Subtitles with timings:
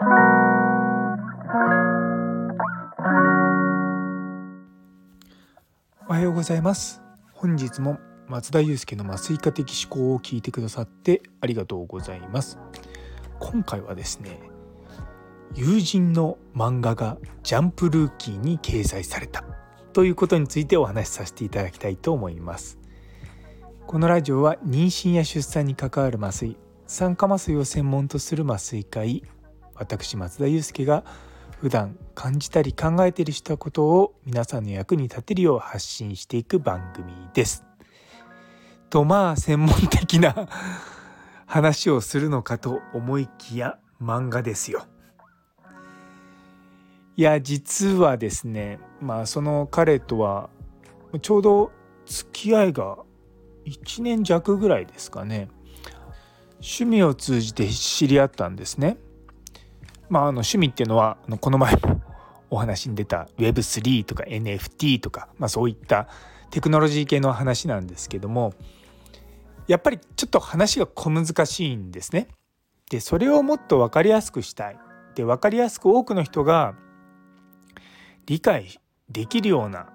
[6.12, 7.02] はようございます。
[7.32, 7.98] 本日も
[8.28, 12.60] 松田祐介の麻酔科的思考を聞いてくださってありがとうございます。
[13.40, 14.38] 今回はですね
[15.56, 19.42] 友人の漫画がジャンプルーキーに掲載された
[19.92, 22.78] ということについてお話しさせていただきたいと思います。
[23.88, 26.56] このラジオは妊娠や出産に関わる麻酔
[26.86, 29.24] 酸化麻酔を専門とする麻酔科医
[29.78, 31.04] 私松田祐介が
[31.60, 37.64] 普段感じたり考えているしたことを皆さんの役に立てるよう発信していく番組です。
[38.90, 40.48] とまあ専門的な
[41.46, 44.86] 話をするのかと思いきや漫画ですよ。
[47.16, 50.50] いや実はですねまあその彼とは
[51.20, 51.72] ちょうど
[52.06, 52.98] 付き合いが
[53.66, 55.48] 1年弱ぐらいですかね
[56.60, 58.96] 趣味を通じて知り合ったんですね。
[60.08, 62.02] まあ、あの趣味っていうのはあのこの前も
[62.50, 66.08] お話に出た Web3 とか NFT とか、まあ、そういった
[66.50, 68.54] テクノロジー系の話なんですけども
[69.66, 72.28] やっぱりちょっと話が小難しいんですね。
[72.90, 74.78] でそれをもっと分かりやすくしたい。
[75.14, 76.74] で分かりやすく多くの人が
[78.24, 78.80] 理解
[79.10, 79.90] できるような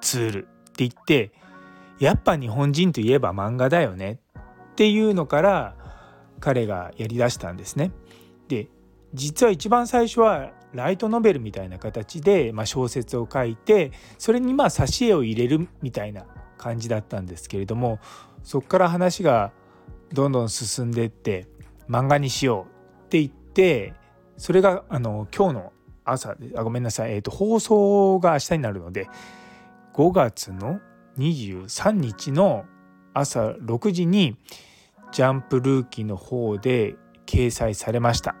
[0.00, 1.32] ツールって言って
[1.98, 4.20] やっぱ日本人といえば漫画だよね
[4.70, 5.74] っていうのから
[6.38, 7.90] 彼がやりだしたんですね。
[8.46, 8.68] で
[9.14, 16.26] 実は一番最初はライトノベルみたいな形で、まあ、小説を書いてそれにまあ挿絵を入れるみたいな
[16.58, 17.98] 感じだったんですけれども
[18.42, 19.52] そこから話が
[20.12, 21.46] どんどん進んでいって
[21.88, 22.66] 漫画にしよ
[23.02, 23.94] うって言って
[24.36, 25.72] それがあの今日の
[26.04, 29.08] 朝あごめんなさい、えーと、放送が明日になるので
[29.94, 30.80] 5月の
[31.18, 32.64] 23日の
[33.14, 34.36] 朝6時に
[35.10, 38.36] ジャンプルーキーの方で掲載されました。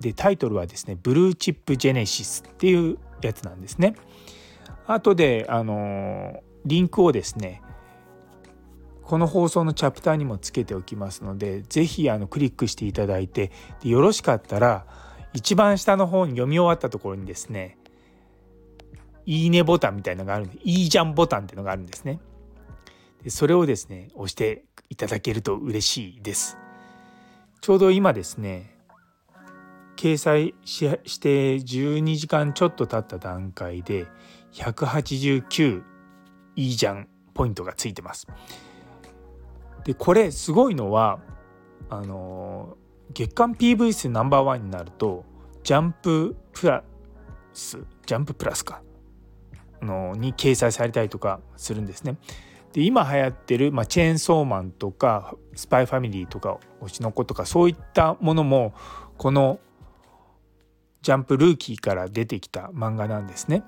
[0.00, 3.94] でタイトルはですね「ブルーチップジェネシス」っていうやつなんですね。
[4.86, 7.62] 後であのリンクをですね
[9.02, 13.50] この放送のチャプターにもつけておきますので是非あのクリックしていただいて
[13.82, 14.86] でよろしかったら
[15.32, 17.76] 一番下の方に読み終わったところにですね
[19.26, 22.20] いいねボタンみたいのがあるんでいいじゃんボタンっていうのがあるんですね。
[23.22, 26.56] でそれをですね押していただけると嬉しいです。
[27.60, 28.79] ちょうど今ですね
[30.00, 34.06] 掲載して12時間ちょっと経った段階で
[34.54, 35.82] 189
[36.56, 38.26] いいじゃんポイントがついてます。
[39.84, 41.20] でこれすごいのは
[41.90, 42.78] あの
[43.12, 45.26] 月間 PV 数ナンバーワンになると
[45.62, 46.82] ジャンププラ
[47.52, 48.80] スジャンププラスか
[49.82, 52.16] のに掲載されたりとかするんですね。
[52.72, 58.72] で今流行ってる、まあ、チェーンソーマンとかスパイファミリーとか推しの子とかそういったものも
[59.18, 59.60] この
[61.02, 63.64] ジャンプルーキーから出てきた漫画なんですね。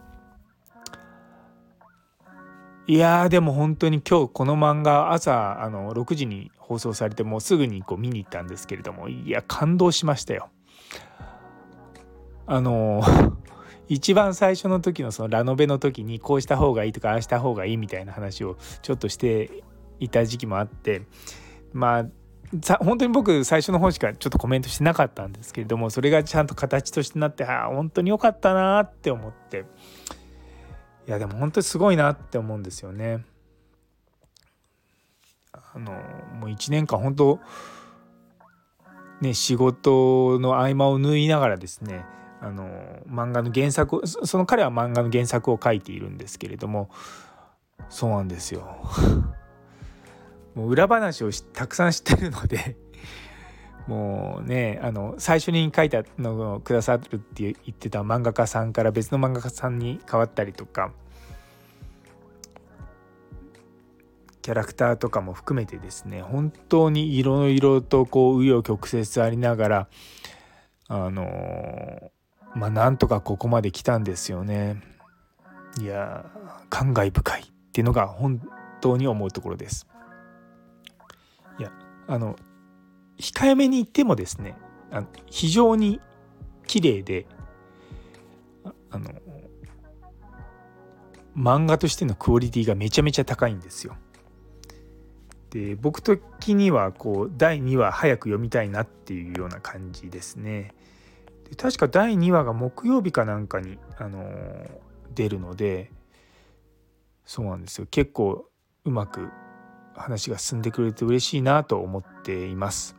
[2.86, 10.50] いやでも本当に今日この漫画朝あの6時に放送されてもうすぐにこう見に行ったんですけれどもいや感動しましたよ。
[12.46, 13.02] あの
[13.88, 19.62] 一番最初の時のそのラノベの時にこうした方がいいとかああした方がいいみたいな話をちょっとして
[20.00, 21.02] いた時期もあって
[21.72, 22.06] まあ
[22.80, 29.64] 本当に僕最初の方しかちょっとコメントしてなかったんですけれどもそれがちゃんと形としてなってああ本当に良かったなって思って
[31.08, 33.24] いやでも本当にすごいなって思うんですよね。
[35.52, 37.40] あのもう1年間本当
[39.20, 42.04] ね仕事の合間を縫いながらですね
[42.40, 42.68] あの
[43.08, 46.90] 漫画の原作その彼は漫画の原作を書いているんですけれども
[47.88, 48.76] そうなんですよ。
[50.54, 52.76] もう裏話をたくさん知ってるので
[53.86, 60.92] もうねあの最初に書いたのをくださるって言ってた漫画家さんから別の漫画家さんに変わったりとか
[64.42, 69.88] キャラクターとかも含めてですね本当にいろいろとこう紆余曲折ありながら
[70.88, 72.10] あの
[72.54, 74.82] まあなんとかここまで来たんですよね。
[75.80, 76.26] いや
[76.68, 78.42] 感慨深いっていうのが本
[78.82, 79.86] 当に思うところです。
[82.06, 82.36] あの
[83.18, 84.56] 控えめに言ってもですね
[84.90, 86.00] あの非常に
[86.66, 87.26] 綺麗で
[88.90, 89.10] あの
[91.36, 93.96] 漫画としてのクオリティがめちゃめちゃ高いんですよ。
[95.50, 100.74] で僕的にはこう第2話早く読みたいなっていうような感じですね。
[101.48, 104.30] で確か第2話が木曜日かなんかに、あの
[105.14, 105.90] 出るので
[107.26, 108.46] そうなんですよ結構
[108.84, 109.28] うまく
[109.94, 112.96] 話が進んでくれて嬉しいなと思っています。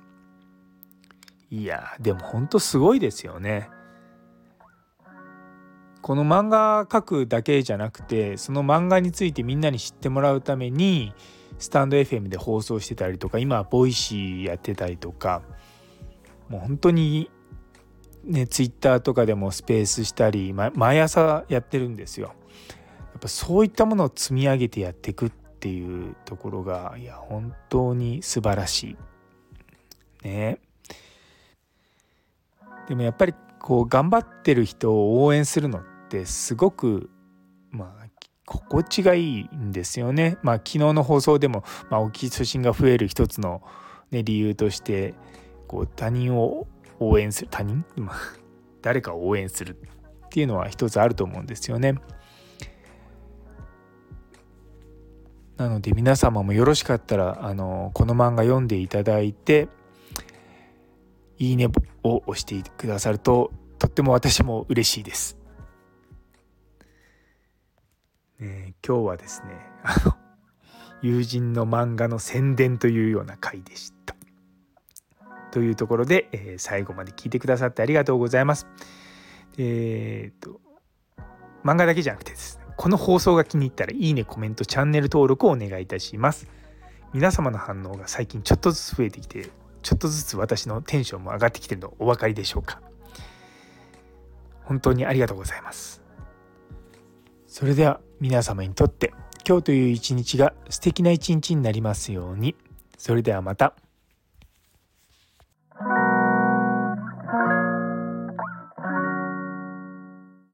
[1.50, 3.70] いやでもほんとすごいですよね。
[6.02, 11.14] この漫画描くだけじゃなくてその漫画についてみんなに知ってもらうために
[11.60, 15.44] スタンド FM で放送してたりとか今はボイシーやってたりとか
[16.50, 17.32] もう本当に
[18.26, 22.34] ねツイッターとかでもスペースしたり、ま、毎朝やってるんですよ。
[23.14, 25.32] やっぱそういったものを積み上げてやっていくっ
[25.64, 28.98] ていうところがいや本当に素晴らし
[30.24, 30.28] い。
[30.28, 30.60] ね。
[32.90, 37.10] でもやっぱりこう頑張ってる人を応援するのってすごく
[37.72, 38.08] まあ
[38.46, 40.38] 心地がいいんですよね。
[40.44, 43.62] まあ昨日の放送でも、まあ、オキシトシンが増える一つの、
[44.12, 45.14] ね、理由として
[45.70, 46.68] こう他人を
[47.00, 48.18] 応援する他人、まあ、
[48.82, 49.78] 誰かを応援する
[50.26, 51.96] っていうのは一つあると思うんですよね。
[55.58, 59.70] なので皆様もよろしかったらあのこの漫画読んでいただいて
[61.38, 61.68] いいね
[62.04, 65.38] を押してくださるととっても私も嬉しいです。
[68.40, 70.16] ね、今日はですねあの
[71.02, 74.16] 友人の漫画の宣伝というような回でした。
[75.52, 78.68] というところで、えー、最後まで聞いてくださってありがとうございます。
[79.58, 80.60] えー、っと
[81.64, 86.48] 漫画だけじゃなくてですねこの放送が気に入ったらいいねコメントチャンネル登録をお願いいたします。
[87.14, 89.50] 皆様の反応が最近ちょっとずつ増えてきて
[89.84, 92.82] ちょっとずつ私のテンションも上がってきてるのお分かりでしょうか
[94.64, 96.02] 本当にありがとうございます。
[97.48, 99.14] それでは皆様にとって
[99.48, 102.56] 今日という一日が素敵な一日になりますように。
[102.98, 103.76] それではまた。